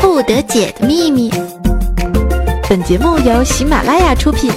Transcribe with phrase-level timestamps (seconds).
[0.00, 1.30] 不得解的秘密。
[2.68, 4.50] 本节目由喜马拉雅出品。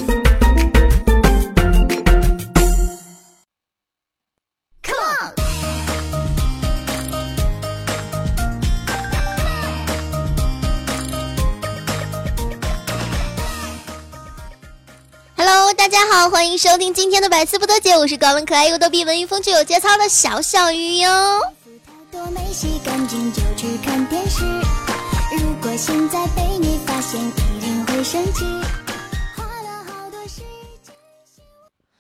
[15.36, 21.42] Hello，大家好，欢迎收听今天的百思不得解，我是高冷可爱又逗比、文艺风趣有节操的小小鱼哟。
[22.10, 24.46] 多没洗干净就去看电视。
[25.78, 28.46] 现在被你发现，一定会生气。
[29.36, 30.42] 花了好多时
[30.84, 30.94] 间。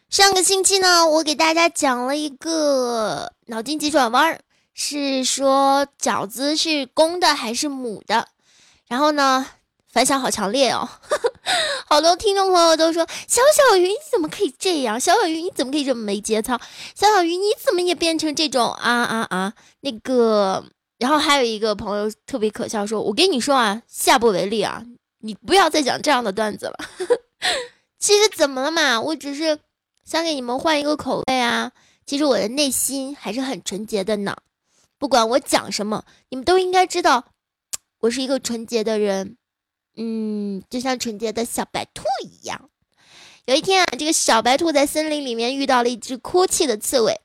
[0.09, 4.39] 上个星期呢，我给大家讲了一个脑筋急转弯，
[4.75, 8.27] 是说饺子是公的还是母的？
[8.87, 9.47] 然后呢，
[9.91, 10.87] 反响好强烈哦，
[11.89, 14.99] 好多听众朋友都说：“小小鱼你怎么可以这样？
[14.99, 16.59] 小小鱼你怎么可以这么没节操？
[16.93, 20.63] 小小鱼你怎么也变成这种啊啊啊那个？”
[21.03, 24.81] 然后还有一个朋友特别可笑，说：“我跟你说啊，下不为例啊，
[25.19, 26.77] 你不要再讲这样的段子了。
[27.99, 29.01] 其实怎么了嘛？
[29.01, 29.59] 我只是
[30.05, 31.73] 想给你们换一个口味啊。
[32.05, 34.33] 其实我的内心还是很纯洁的呢。
[34.97, 37.25] 不管我讲什么，你们都应该知道，
[37.99, 39.35] 我是一个纯洁的人。
[39.97, 42.69] 嗯，就像纯洁的小白兔一样。
[43.43, 47.19] 有一天啊，这个小白兔在森林里面遇到了一只哭泣的刺猬。”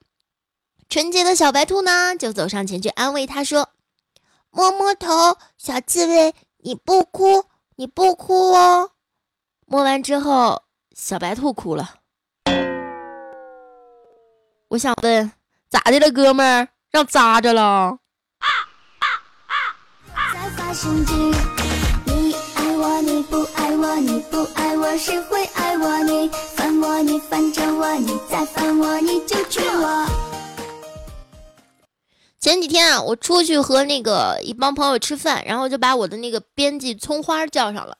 [0.91, 3.69] 纯洁的小白兔呢，就走上前去安慰他说
[4.51, 7.45] ：“摸摸头，小刺猬，你不哭，
[7.77, 8.91] 你不哭哦。”
[9.67, 10.63] 摸完之后，
[10.95, 11.97] 小白兔哭了。
[14.69, 15.33] 我想问，
[15.71, 16.69] 咋的了，哥们儿？
[16.91, 17.99] 让扎着了？
[22.05, 25.99] 你爱我，你不爱我，你不爱我，谁会爱我？
[26.03, 30.28] 你烦我，你烦着我，你再烦我，你就娶我。
[32.41, 37.99] 前几天啊，我出去和那个一帮朋友吃饭，然后就把我的那个编辑葱花叫上了。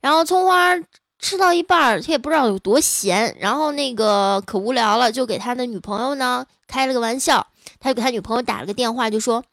[0.00, 0.74] 然后葱花
[1.18, 7.46] 吃到一半，他也不知道有多闲，然后那个可无聊了，就给他的女朋友呢开了个玩笑。
[7.78, 9.44] 他就给他女朋友打了个电话，就说：“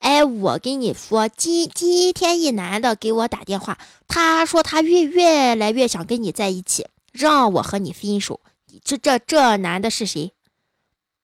[0.00, 8.40] 哎，我跟你说，今今天一男的给我打电话，他说他越越来越想跟你在一起，让我和你分手。
[8.82, 10.32] 这这这男的是谁？”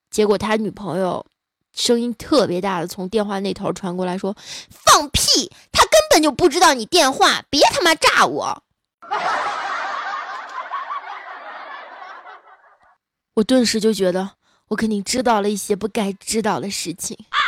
[0.09, 1.27] 结果他女朋友。
[1.75, 4.37] 声音特别大的从电话那头传过来，说
[4.71, 5.51] ：“放屁！
[5.73, 8.62] 他根本就不知道你电话，别他妈炸我！”
[13.34, 14.31] 我顿时就觉得，
[14.69, 17.19] 我肯定知道了一些不该知道的事情。
[17.31, 17.39] 啊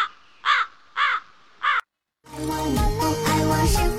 [0.43, 0.51] 啊
[0.93, 1.01] 啊
[1.61, 1.69] 啊。
[2.33, 2.49] 我们
[2.99, 3.96] 不爱我是否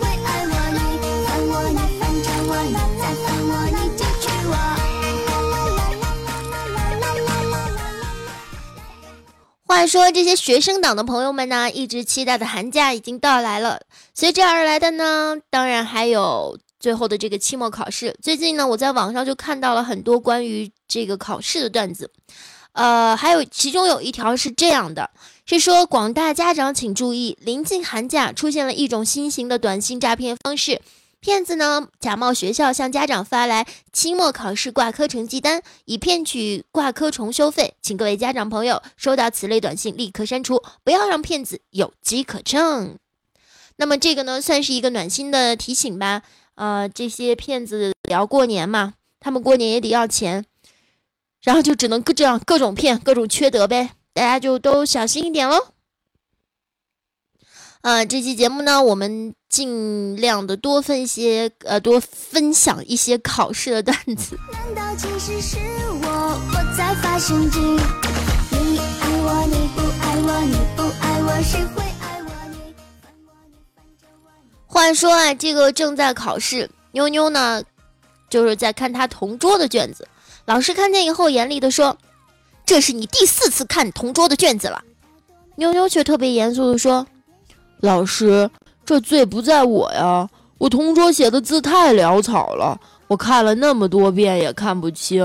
[9.77, 13.79] 话说这些学生党的朋友们呢，一直期待的寒假已经到来了。
[14.11, 18.15] 随之而来的呢，当然还有最后的这个期末考试。
[18.19, 22.09] 最近呢，我在网上就看到了很多关于这个考试的段子，
[22.71, 25.11] 呃，还有其中有一条是这样的，
[25.45, 30.81] 是说广大家长请注意，临近寒假出现了一种新型的短信诈骗方式。
[31.19, 37.73] 骗子呢，假冒学校向家长发来期末考试挂科成绩单，以骗取挂科重修费。
[37.81, 42.97] 请各位家长朋友收到此类短信立刻删除，不要让骗子有机可乘。
[43.77, 46.21] 那么这个呢，算是一个暖心的提醒吧。
[46.55, 50.45] 呃，这些骗子也要过年嘛，他们过年也得要钱，
[51.41, 53.91] 然后就只能各这样各种骗，各种缺德呗。
[54.13, 55.67] 大家就都小心一点喽。
[57.81, 64.37] 呃，这期节目呢，我们尽量的多分一些，呃，多分享一些考试的段子。
[74.65, 77.63] 话说啊，这个正在考试，妞妞呢，
[78.29, 80.07] 就是在看她同桌的卷子。
[80.45, 81.97] 老师看见以后，严厉的说
[82.65, 84.83] ：“这是你第四次看同桌的卷子了。”
[85.55, 87.07] 妞妞却特别严肃的说。
[87.81, 88.49] 老师，
[88.85, 90.27] 这罪不在我呀！
[90.57, 95.23] 我同桌写的字太潦草了，我看了那么多遍也看不清。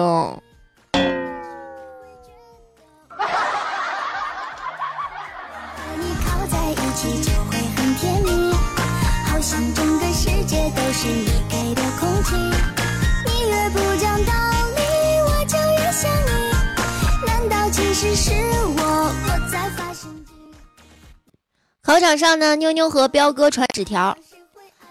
[21.92, 24.16] 考场上呢，妞妞和彪哥传纸条，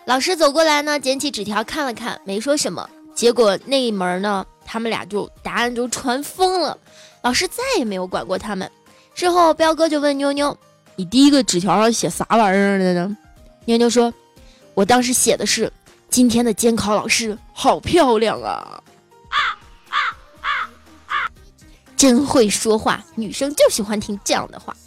[0.05, 2.87] 老师走过来呢，捡起纸条看了看，没说什么。
[3.15, 6.77] 结果那一门呢，他们俩就答案就传疯了，
[7.23, 8.71] 老师再也没有管过他们。
[9.15, 10.55] 事后，彪哥就问妞妞
[10.95, 13.17] ：“你第一个纸条上写啥玩意儿的呢？”
[13.65, 14.13] 妞妞说
[14.75, 15.73] ：“我当时写的是
[16.11, 18.79] 今天的监考老师好漂亮啊，
[21.97, 24.77] 真会说话，女生就喜欢听这样的话。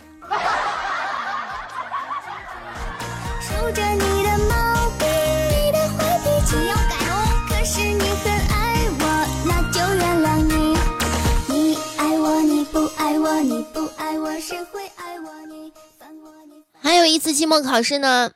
[16.81, 18.31] 还有一次期末考试呢。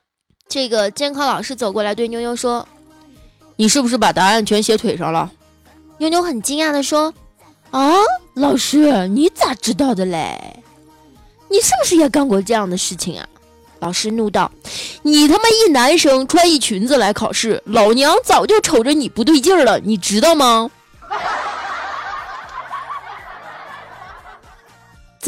[0.47, 2.67] 这个监考老师走过来对妞妞说
[3.55, 5.31] ：“你是不是把答案全写腿上了？”
[5.99, 7.13] 妞妞很惊讶的说
[7.69, 7.93] ：“啊，
[8.33, 10.63] 老师，你咋知道的嘞？
[11.49, 13.27] 你是不是也干过这样的事情啊？”
[13.79, 14.51] 老师怒道
[15.03, 20.71] ：“你他妈一男生穿一裙子来考试，老娘早就瞅着你不对劲了，你知道吗？”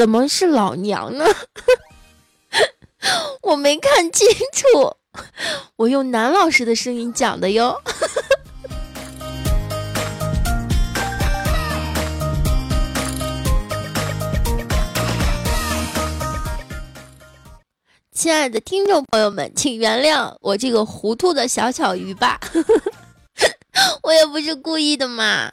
[0.02, 1.24] 怎么是老娘呢？
[3.44, 4.98] 我没看清楚。
[5.76, 7.80] 我用男老师的声音讲的哟。
[18.12, 22.40] 亲爱的听众朋友们，请原谅我这个糊涂的小巧鱼吧，
[24.02, 25.52] 我也不是故意的嘛。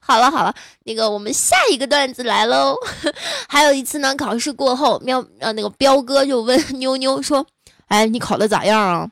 [0.00, 0.54] 好了好了，
[0.84, 2.76] 那个我们下一个段子来喽。
[3.48, 7.46] 还有一次呢，考试过后，喵呃那个彪哥就问 妞妞说。
[7.88, 9.08] 哎，你考的咋样啊？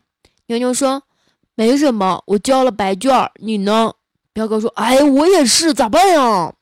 [0.47, 1.03] 妞妞说
[1.55, 3.31] ：“没什么，我交了白卷。
[3.43, 3.93] 你呢？”
[4.33, 6.55] 彪哥说：“哎，我也是，咋办呀？”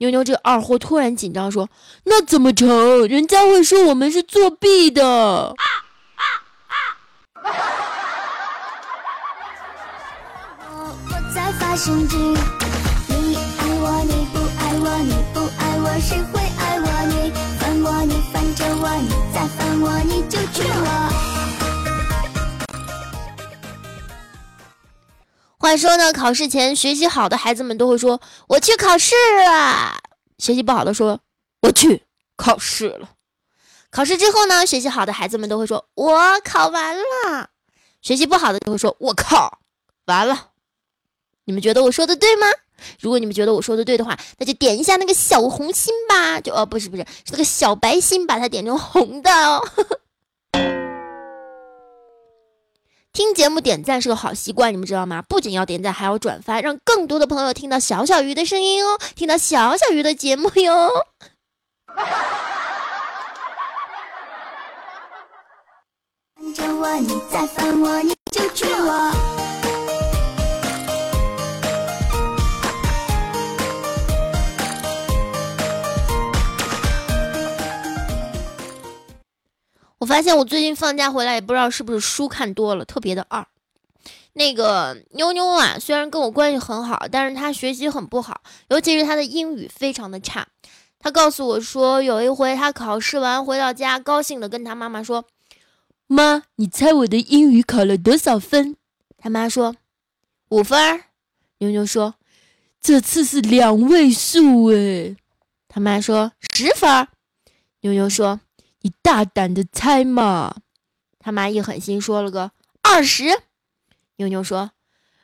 [0.00, 1.68] 妞妞这二货突然紧张说
[2.06, 3.06] ：“那怎么成？
[3.06, 5.54] 人家会说我们是作弊的。”
[25.68, 28.18] 话说呢，考试前学习好的孩子们都会说
[28.48, 29.98] ：“我去考试了。”
[30.38, 31.20] 学习不好的说
[31.60, 32.04] ：“我去
[32.36, 33.10] 考试了。”
[33.92, 37.50] 考试之后呢，学习好的孩子们都会说：“我考完了。”
[38.00, 39.58] 学习不好的就会说：“我靠，
[40.06, 40.52] 完了。”
[41.44, 42.46] 你们觉得我说的对吗？
[42.98, 46.40] 如果你们觉得我说的对的话，那就点一下那个小红心吧。
[46.40, 49.62] 就哦，不是不是，是那个小白心，把它点成红的哦。
[53.12, 55.22] 听节目点赞是个好习惯，你们知道吗？
[55.22, 60.90] 不仅要点赞，还要转发，让更多的朋友听到小小鱼的声音哦，听到小小鱼的节目哟。
[66.36, 69.10] 跟着我，你再烦我，你就娶我
[80.08, 83.46] 发现我最近放假回来，也不知道是不是书看多了，特别的二。
[84.32, 90.48] 那个妞妞啊，虽然跟我关系很好，但是她学习很不好，尤其是她的英语非常的差。
[90.98, 95.26] 她告诉我说，有一回她考试完回到家，高兴的跟她妈妈说
[96.08, 98.76] ：“妈，你猜我的英语考了多少分？”
[99.18, 99.76] 她妈说
[100.50, 101.02] ：“五分。”
[101.58, 102.14] 妞妞说
[102.80, 105.16] ：“这次是两位数诶。”
[105.68, 107.08] 她妈说：“十分。”
[107.82, 108.40] 妞妞说。
[108.88, 110.56] 你大胆的猜嘛！
[111.18, 113.24] 他妈一狠心说了个二十。
[114.16, 114.70] 妞妞说：“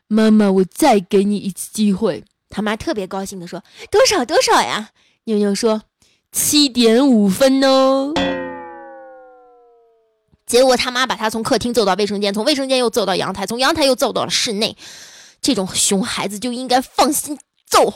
[0.06, 4.90] 妈妈，我再给你一次机会。”他妈特别高兴的说：“多少多少呀？”
[5.24, 5.84] 妞妞说
[6.30, 8.12] ：“七点五分哦。”
[10.44, 14.76] 结果他妈把他从客厅揍到卫生间，从卫生间又揍到阳台，从阳台又揍到了室内。
[15.40, 17.94] 这种熊孩子就应该放心揍。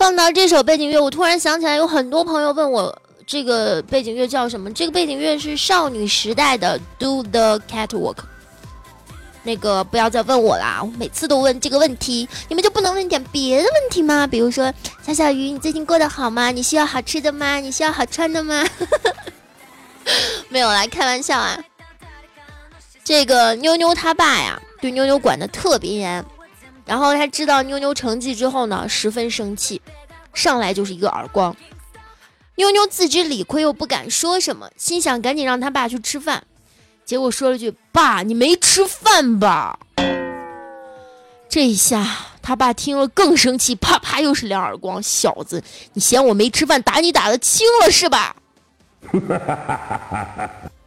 [0.00, 4.72] 放到这首背景乐，我突然想起来，有很多朋友问我这个背景乐叫什么？
[4.72, 8.14] 这个背景乐是少女时代的《Do the Catwalk》。
[9.42, 14.26] 那个不要再问我啦，我每次都问这个问题，你们就不能问点别的问题吗？
[14.26, 14.72] 比如说，
[15.06, 16.50] 小小鱼，你最近过得好吗？
[16.50, 17.56] 你需要好吃的吗？
[17.56, 18.64] 你需要好穿的吗？
[20.48, 21.62] 没有啦开玩笑啊！
[23.04, 26.24] 这个妞妞他爸呀，对妞妞管的特别严，
[26.90, 29.80] 然后他知道妞妞成绩之后呢，十分生气，
[30.34, 31.56] 上来就是一个耳光。
[32.56, 36.42] 妞妞自知理亏又不敢说什么，心想赶紧让他爸去吃饭，
[37.04, 39.78] 结果说了句：“爸，你没吃饭吧？”
[41.48, 42.04] 这一下
[42.42, 45.00] 他爸听了更生气，啪啪又是两耳光。
[45.00, 48.34] 小子，你嫌我没吃饭，打你打的轻了是吧？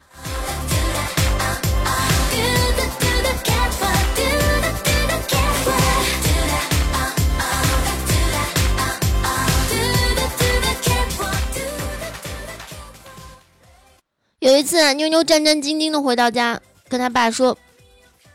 [14.64, 16.60] 次，妞妞战战兢兢的回到家，
[16.90, 17.58] 跟他爸说：“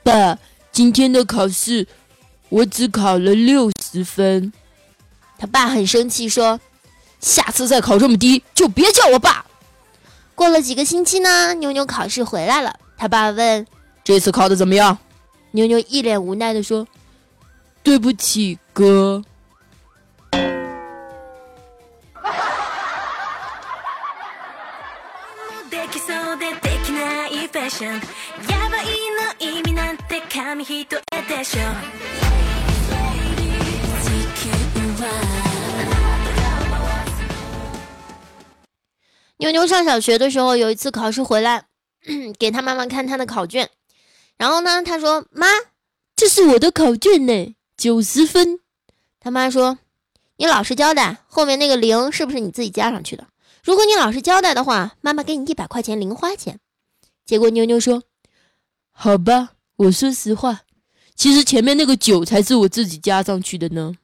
[0.02, 0.38] 爸，
[0.72, 1.86] 今天的考试
[2.48, 4.52] 我只考了六十分。”
[5.38, 6.58] 他爸很生气，说
[7.20, 9.44] ：“下次再考这么低，就别叫我爸。”
[10.34, 13.66] 过了几个星期呢，妞妞考试回来了，他爸问
[14.02, 14.96] ：“这次考的怎么样？”
[15.52, 16.86] 妞妞一脸无奈的说
[17.82, 19.22] ：“对不起，哥。”
[39.40, 41.67] 妞妞上小学的时候，有一次考试回来，
[42.38, 43.69] 给他妈妈看他的考卷，
[44.38, 45.47] 然后呢，他说：“妈，
[46.17, 48.61] 这是我的考卷呢，九十分。”
[49.21, 49.78] 他妈说
[50.38, 53.26] ：“你老实交代，后面那个零是不是你自己加上去的？
[53.62, 56.59] 如果你老实交代的话，妈妈给你一百块钱零花钱。”
[57.26, 58.02] 结果妞妞说
[58.90, 60.62] ：“好吧，我说实话，
[61.14, 63.94] 其实前面那个九才是我自己加上去的呢。”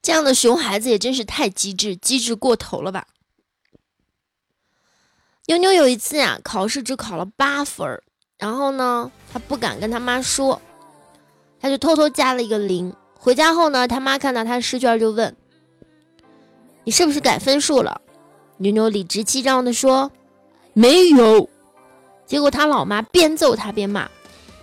[0.00, 3.08] 这样的熊孩子也真是太机智，机智过头了吧？
[5.46, 8.00] 妞妞有一次呀，考试只考了八分
[8.38, 10.62] 然后呢，他不敢跟他妈说，
[11.60, 12.94] 他就偷偷加了一个零。
[13.18, 15.36] 回家后呢，他妈看到他试卷就问
[16.86, 18.00] ：“你是不是改分数了？”
[18.58, 20.10] 妞妞理直气壮地说
[20.72, 21.50] ：“没有。”
[22.24, 24.08] 结果他老妈边揍他边骂：“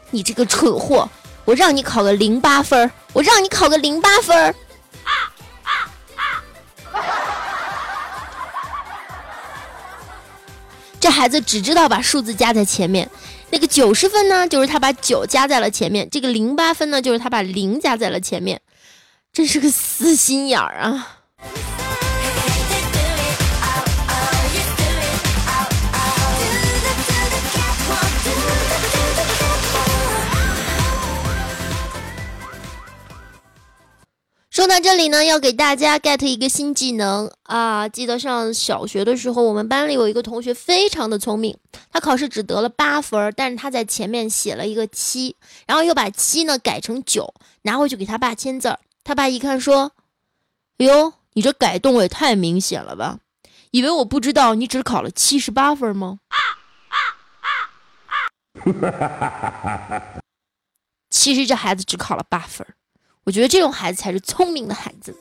[0.09, 1.09] 你这个蠢货，
[1.43, 4.55] 我让你考个零八分我让你考个零八分
[10.99, 13.09] 这孩子只知道把数字加在前面，
[13.49, 18.61] 那个九十分呢，就是他把九加在了前面；这个零八分呢，就是他把零加在了前面。
[19.33, 21.22] 真是个死心眼儿啊！
[34.63, 37.89] 说到这里呢，要给大家 get 一个新技能啊！
[37.89, 41.57] 记得上小学的时候，我们班里有一个同学非常的聪明，
[41.91, 45.35] 他考试只得了八分，但是他在前面写了一个七，
[45.67, 48.79] 然后又把七呢改成九，拿回去给他爸签字儿。
[49.03, 49.91] 他爸一看说
[50.79, 53.19] ：“哎哟，你这改动也太明显了吧？
[53.71, 56.39] 以为我不知道你只考了七十八分吗？”啊
[56.87, 56.95] 啊
[59.11, 59.43] 啊
[59.89, 60.03] 啊
[61.09, 62.65] 其实这孩子只考了八分。
[63.25, 65.15] 我觉得这种孩子才是聪明的孩子。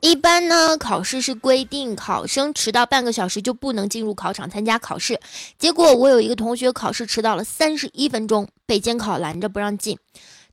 [0.00, 5.20] 一般呢，考试是规定考生迟到半个小时就不能进入考场参加考试。
[5.58, 9.98] 结果我有一个同学考试迟到了三十一分钟，被监考拦着不让进。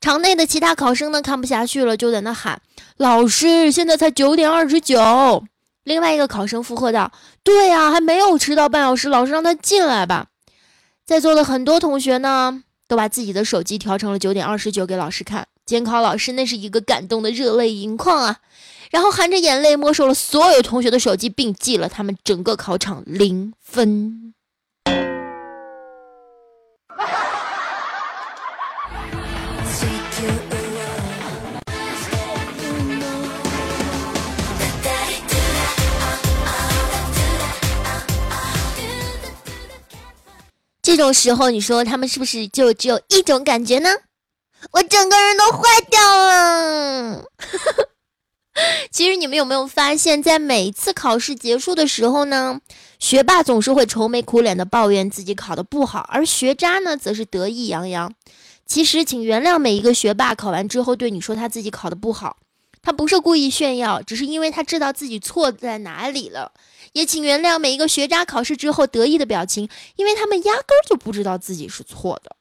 [0.06, 2.62] 场内的其他考生呢，看不下去了，就在那喊
[2.98, 5.44] ：“老师，现在才九点二十九。”
[5.84, 10.28] 另外一个考生附和道：“对呀，还没有迟到半小时，老师让他进来吧。”
[11.08, 15.48] 在座的很多同学呢，都把自己的手机调成了九点二十九给老师看。
[15.66, 18.38] 监考老师那是一个感动的热泪盈眶啊，
[18.92, 24.25] 然后含着眼泪没收了所有同学的手机，并记了他们整个考场零分。
[40.86, 43.90] 这种时候，你说他们是不是就只有一种感觉呢？
[44.74, 47.26] 我整个人都坏掉了。
[48.92, 52.62] 其实你们有没有发现，在每一次考试结束的时候呢，
[53.00, 58.14] 学霸总是会愁眉苦脸的抱怨自己考的不好，而学渣呢，则是得意洋洋。
[58.68, 62.38] 其实，请原谅每一个学霸考完之后对你说他自己考的不好，
[62.86, 66.52] 他不是故意炫耀，只是因为他知道自己错在哪里了。
[66.94, 72.36] 也请原谅每一个学渣考试之后得意的表情，因为他们压根儿就不知道自己是错的。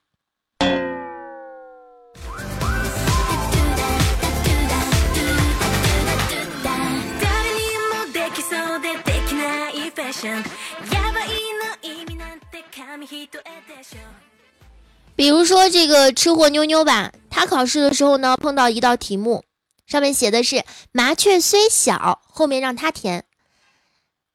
[15.16, 19.42] 比如说这个吃货妞妞吧，她考试的时候呢，碰到一道题目，
[19.86, 23.24] 上面写的是“麻雀虽小”，后面让他填。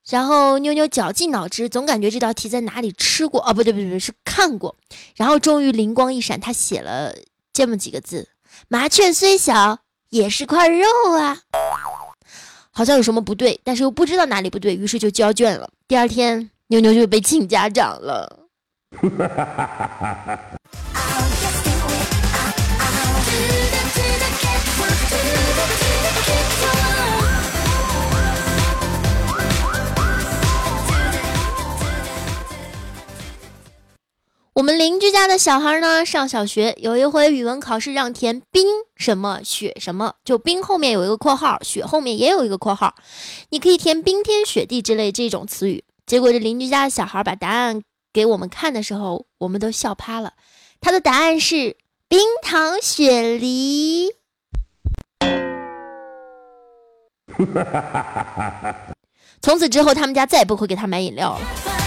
[0.08, 4.76] 然后妞妞绞尽脑汁，总感觉这道题在哪里吃过哦，不对不对不对，是看过。
[5.16, 7.14] 然后终于灵光一闪，他写了
[7.54, 8.28] 这么几个字
[8.70, 9.80] ：“麻雀虽小，
[10.10, 11.38] 也是块肉啊，
[12.72, 15.70] 好像有什么不对，但是又不知道哪里不对，于是就交卷了。
[15.88, 18.48] 第二天，妞妞就被请家长了。
[34.60, 42.96] 我们邻居家的小孩呢，上小学，有一回语文考试让填冰什么雪什么，就冰后面有一个括号，雪后面也有一个括号，
[43.52, 45.86] 你可以填冰天雪地之类这种词语。
[46.06, 50.34] 结果这邻居家的小孩把答案给我们看的时候，我们都笑趴了。
[50.82, 51.78] 他的答案是
[52.10, 54.10] 冰糖雪梨。
[59.42, 61.79] 从此之后，他们家再也不会给他买饮料了。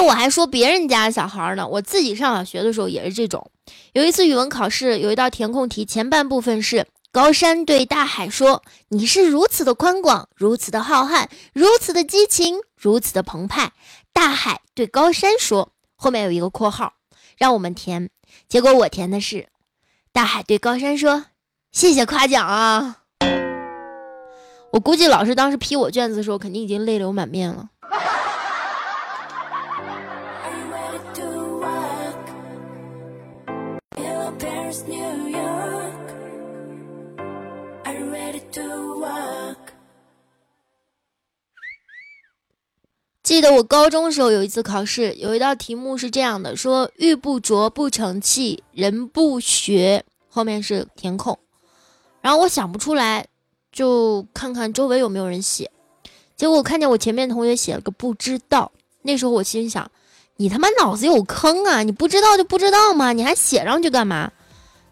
[0.00, 3.50] 我还说别人家小孩呢，我自己上小学的时候也是这种。
[3.92, 13.72] 有一次语文考试，有一道填空题，前半部分是高山对大海说：“你是如此的宽广，如此的浩瀚，如此的激情，如此的澎湃。”
[14.12, 16.94] 大海对高山说，后面有一个括号，
[17.36, 18.10] 让我们填。
[18.48, 19.48] 结果我填的是：
[20.12, 21.26] 大海对高山说
[21.72, 22.98] ：“谢谢夸奖啊。”
[24.72, 27.70] 我估计老师当时批我卷子的时候，肯定已经泪流满面了。
[43.28, 51.38] 记得我高中时候有一次考试，有一道题目是这样的：说玉不琢不成器，人不学，后面是填空。
[52.22, 53.26] 然后我想不出来，
[53.70, 55.70] 就看看周围有没有人写。
[56.38, 58.72] 结果我看见我前面同学写了个不知道。
[59.02, 59.90] 那时候我心想：
[60.38, 61.82] 你他妈脑子有坑啊！
[61.82, 64.32] 你不知道就不知道嘛，你还写上去干嘛？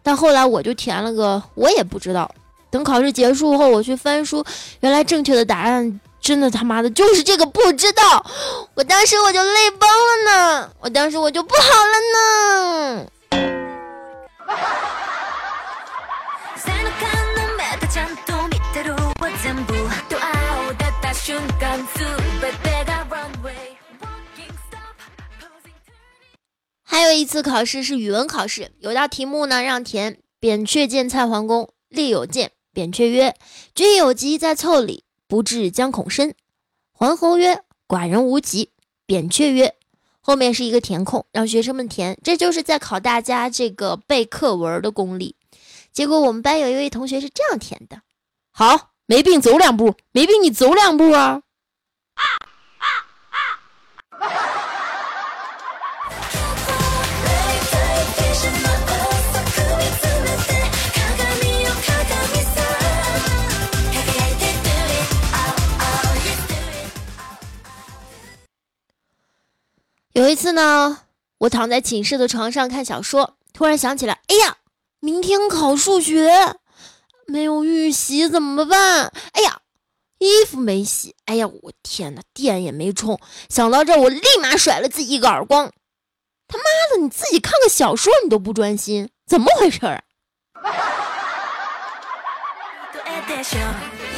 [0.03, 2.31] 但后来我就填了个我也不知道。
[2.69, 4.45] 等考试结束后，我去翻书，
[4.81, 5.99] 原来正确的答案。
[6.27, 8.27] 真的他妈的就是这个不知道，
[8.75, 10.33] 我当时我就泪崩了
[10.65, 11.93] 呢，我当时我就不好了
[12.99, 13.07] 呢。
[26.83, 32.51] 还有一次考试是语文考试，有道题目呢让填扁鹊见蔡桓公，立有见。
[32.73, 33.37] 扁鹊曰
[33.77, 36.35] ：“君有疾在腠理。”不至将恐深。
[36.93, 38.73] 桓侯曰：“寡人无疾。”
[39.07, 39.75] 扁鹊曰
[40.21, 45.37] ：“后面是一个填空，让学生们填，这就是在考大家这个背课文的功力。”
[45.93, 48.03] 结果我们班有一位同学是这样填的
[48.53, 51.43] ：“好，没病走两步，没病你走两步啊。”
[52.17, 52.23] 啊
[52.79, 52.87] 啊
[53.31, 53.41] 啊
[70.57, 71.03] 呢，
[71.39, 74.57] 我躺在寝室的床上看小说，突然想起来，哎呀，
[74.99, 76.57] 明天考数学，
[77.27, 79.13] 没有预习怎么办？
[79.35, 79.61] 哎呀，
[80.19, 83.21] 衣服没洗，哎呀，我天哪，电也没充。
[83.49, 85.71] 想到这，我立马甩了自己一个耳光。
[86.49, 86.65] 他妈
[86.97, 90.03] 的，你自己看个小说你都不专心，怎么回事啊？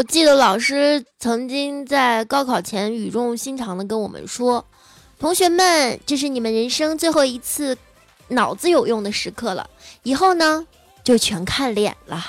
[0.00, 4.64] 我记得老师曾经在高考前语重心长的跟我们说
[5.20, 7.76] ：“同学们，这是你们人生最后一次
[8.28, 9.68] 脑子有用的时刻了，
[10.02, 10.66] 以后呢
[11.04, 12.24] 就全看脸了。”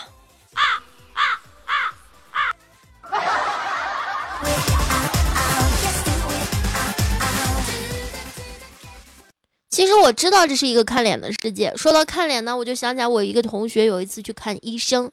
[9.69, 11.73] 其实我知道这是一个看脸的世界。
[11.77, 15.09] 说到看脸呢，我就想起来我一个同学有一次去看医生，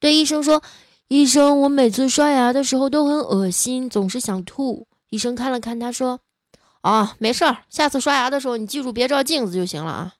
[0.00, 0.62] 对医生说。
[1.08, 4.86] 医生，我每次刷牙的时候都很恶心，总是想吐。
[5.08, 6.20] 医生看了看他，说
[6.82, 10.12] ：“啊，没事儿，下次刷牙的时候你记住别照镜子就行了啊。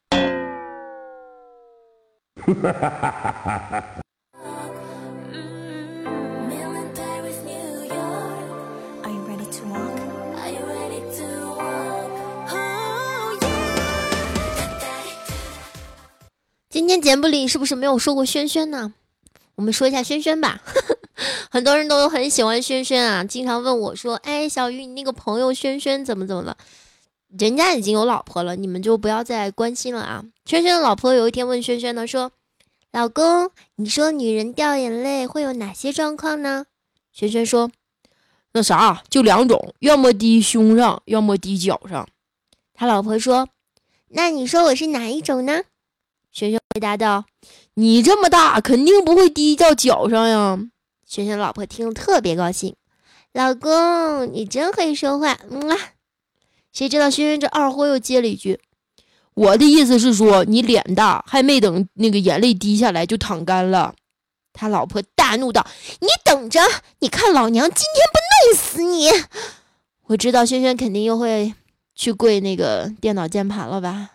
[16.71, 18.95] ”今天节目里是不是没有说过轩轩呢？
[19.59, 20.63] 我们说一下轩轩吧。
[21.51, 26.57] 很多人都很喜欢轩轩啊，经常问我说：“哎，小鱼，你那个朋友轩轩怎么怎么了？
[27.37, 32.31] 人家已经有老婆了，你们就不要再关心了啊。”轩轩的老婆有一天问轩轩呢，说
[32.93, 36.67] ：“老公，你说女人掉眼泪会有哪些状况呢？”
[37.13, 37.73] 轩轩说
[38.55, 42.09] ：“那啥，就两种，要么滴胸上，要么滴脚上。”
[42.75, 43.49] 他老婆说
[44.11, 45.63] ：“那你说我是哪一种呢？”
[46.31, 47.25] 轩轩回答道
[47.79, 50.59] ：“你这么大，肯定不会滴到脚上呀。”
[51.07, 52.75] 轩轩老婆听了特别高兴，
[53.33, 55.79] 老公你真会说话，嗯啊。
[56.73, 58.59] 谁知道轩轩这二货又接了一句
[59.33, 63.95] ：“我的意思是说，你脸大，还没等那个眼泪滴下来就淌干了。”
[64.53, 65.65] 他老婆大怒道
[66.03, 66.61] ：“你等着，
[66.99, 68.19] 你看老娘今天不
[68.51, 69.09] 弄死你！”
[70.09, 71.55] 我知道轩轩肯定又会
[71.95, 74.11] 去跪那个电脑键盘了吧。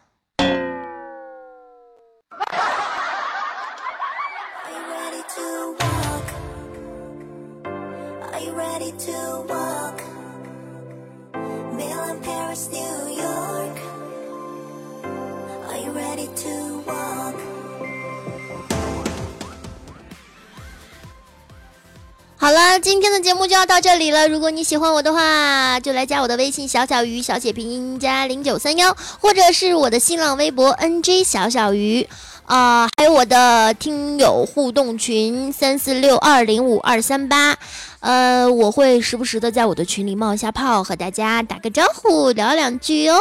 [22.35, 24.27] 好了，今天的节目就要到这里了。
[24.27, 32.09] 如果你喜欢我的话，就来加我的微信小小鱼，小写拼音加零九三幺，或者是我的新浪微博 NJ 小小鱼，
[32.45, 37.57] 啊，还有我的听友互动群三四六二零五二三八，
[38.01, 43.17] 呃，我会时不时的在我的群里冒一下泡，和大家打个招呼，聊两句哦。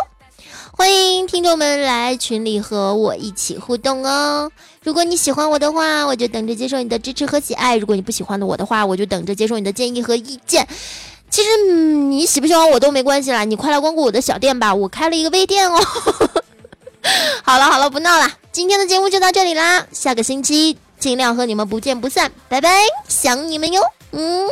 [0.73, 4.51] 欢迎听众们来群里和我一起互动哦！
[4.83, 10.67] 如果你喜欢我的话，我就等着接受你的支持和喜爱；如果你不喜欢的我的话，我就等着接受你的建议和意见。
[11.31, 15.79] 其实，你喜不喜欢我都没关系啦，你快来光顾我的小店吧，我开了一个微店哦。
[17.45, 22.69] 好了好了，不闹了，今天的节目就到这里啦，下个星期尽量和你们不见不散，拜拜，
[23.09, 24.47] 想你们哟，嗯。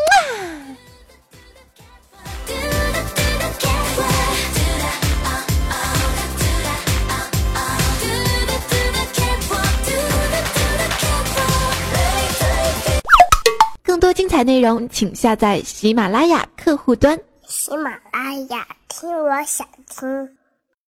[13.82, 17.20] 更多精彩内容，请下载喜马拉雅客户端。
[17.46, 20.39] 喜马拉雅，听我想听。